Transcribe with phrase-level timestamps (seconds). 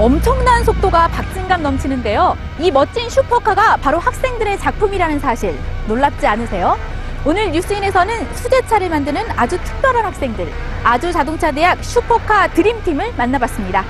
[0.00, 2.34] 엄청난 속도가 박진감 넘치는데요.
[2.58, 5.54] 이 멋진 슈퍼카가 바로 학생들의 작품이라는 사실
[5.88, 6.78] 놀랍지 않으세요?
[7.26, 10.50] 오늘 뉴스인에서는 수제차를 만드는 아주 특별한 학생들,
[10.84, 13.84] 아주 자동차 대학 슈퍼카 드림팀을 만나봤습니다.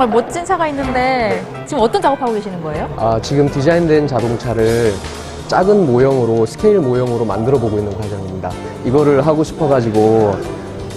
[0.00, 2.88] 정말 멋진 차가 있는데 지금 어떤 작업하고 계시는 거예요?
[2.96, 4.94] 아, 지금 디자인된 자동차를
[5.46, 8.50] 작은 모형으로 스케일 모형으로 만들어 보고 있는 과정입니다.
[8.86, 10.38] 이거를 하고 싶어가지고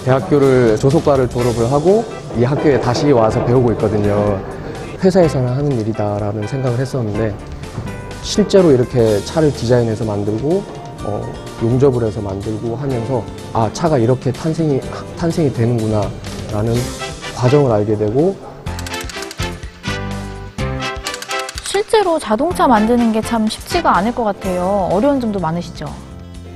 [0.06, 2.02] 대학교를 조속과를 졸업을 하고
[2.38, 4.40] 이 학교에 다시 와서 배우고 있거든요.
[5.02, 7.34] 회사에서는 하는 일이다라는 생각을 했었는데
[8.22, 10.62] 실제로 이렇게 차를 디자인해서 만들고
[11.04, 11.32] 어,
[11.62, 14.80] 용접을 해서 만들고 하면서 아 차가 이렇게 탄생이
[15.18, 16.74] 탄생이 되는구나라는
[17.36, 18.53] 과정을 알게 되고
[21.94, 24.88] 실제로 자동차 만드는 게 참 쉽지가 않을 것 같아요.
[24.90, 25.86] 어려운 점도 많으시죠?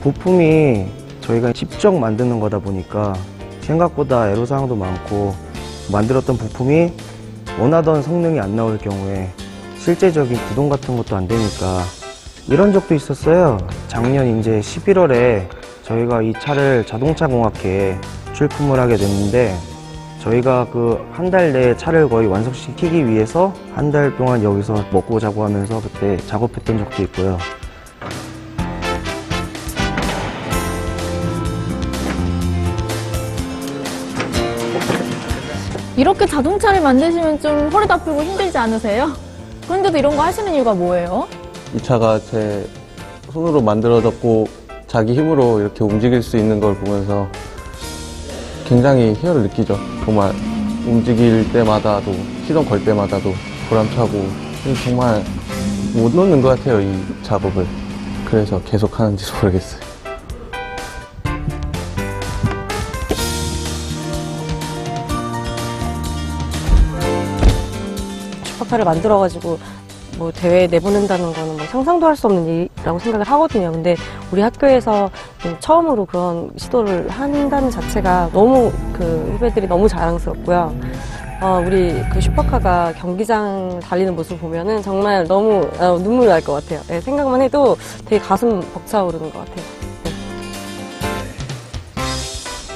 [0.01, 0.87] 부품이
[1.21, 3.15] 저희가 직접 만드는 거다 보니까
[3.61, 5.37] 생각보다 애로사항도 많고
[5.93, 6.93] 만들었던 부품이
[7.61, 9.31] 원하던 성능이 안 나올 경우에
[9.79, 11.85] 실제적인 구동 같은 것도 안 되니까
[12.49, 13.59] 이런 적도 있었어요.
[13.87, 15.49] 작년 이제 11월에
[15.85, 17.97] 저희가 이 차를 자동차 공학회에
[18.33, 19.57] 출품을 하게 됐는데
[20.29, 25.45] 저희가 그 한 달 내에 차를 거의 완성시키기 위해서 한 달 동안 여기서 먹고 자고
[25.45, 27.39] 하면서 그때 작업했던 적도 있고요.
[35.97, 39.11] 이렇게 자동차를 만드시면 좀 허리도 아프고 힘들지 않으세요?
[39.67, 41.27] 그런데도 이런 거 하시는 이유가 뭐예요?
[41.75, 42.67] 이 차가 제
[43.33, 44.47] 손으로 만들어졌고
[44.87, 47.29] 자기 힘으로 이렇게 움직일 수 있는 걸 보면서
[48.69, 49.79] 굉장히 희열을 느끼죠.
[50.05, 50.31] 정말
[50.87, 52.15] 움직일 때마다도
[52.47, 53.33] 시동 걸 때마다도
[53.71, 54.29] 보람차고
[54.85, 55.25] 정말
[55.95, 57.67] 못 놓는 것 같아요 이 작업을.
[58.27, 59.81] 그래서 계속 하는지 모르겠어요.
[68.45, 69.59] 슈퍼카를 만들어가지고
[70.19, 73.71] 뭐 대회에 내보낸다는 거는 뭐 상상도 할 수 없는 일이라고 생각을 하거든요.
[73.71, 73.95] 근데
[74.33, 75.09] 우리 학교에서
[75.61, 80.75] 처음으로 그런 시도를 한다는 자체가 너무 그 후배들이 너무 자랑스럽고요.
[81.41, 86.81] 어, 우리 그 슈퍼카가 경기장 달리는 모습 보면은 정말 너무 어, 눈물 날 것 같아요.
[86.89, 89.65] 네, 생각만 해도 되게 가슴 벅차오르는 것 같아요.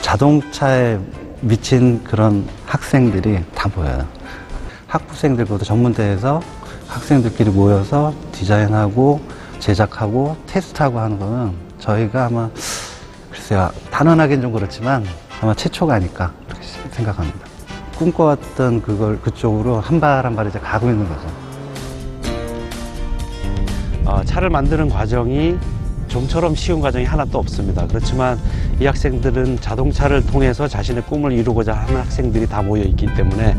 [0.03, 0.99] 자동차에
[1.41, 4.07] 미친 그런 학생들이 다 보여요.
[4.87, 6.41] 학부생들보다 전문대에서
[6.93, 9.21] 학생들끼리 모여서 디자인하고
[9.59, 12.51] 제작하고 테스트하고 하는 거는 저희가 아마
[13.31, 15.05] 글쎄요 단언하기는 좀 그렇지만
[15.41, 17.39] 아마 최초가 아닐까 그렇게 생각합니다.
[17.97, 21.21] 꿈꿔왔던 그걸 그쪽으로 한 발 한 발 이제 가고 있는 거죠.
[24.05, 25.57] 어, 차를 만드는 과정이
[26.09, 27.87] 좀처럼 쉬운 과정이 하나도 없습니다.
[27.87, 28.39] 그렇지만
[28.81, 33.57] 이 학생들은 자동차를 통해서 자신의 꿈을 이루고자 하는 학생들이 다 모여 있기 때문에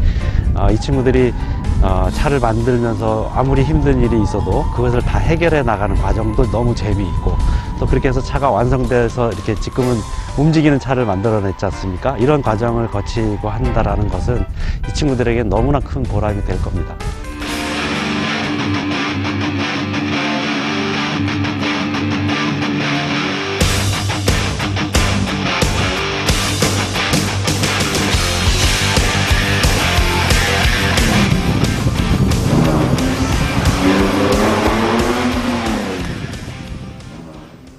[0.53, 1.33] 어, 이 친구들이
[1.83, 7.35] 어, 차를 만들면서 아무리 힘든 일이 있어도 그것을 다 해결해 나가는 과정도 너무 재미있고
[7.77, 9.97] 또 그렇게 해서 차가 완성돼서 이렇게 지금은
[10.38, 12.17] 움직이는 차를 만들어냈지 않습니까?
[12.17, 14.46] 이런 과정을 거치고 한다라는 것은
[14.90, 16.96] 이 친구들에게 너무나 큰 보람이 될 겁니다.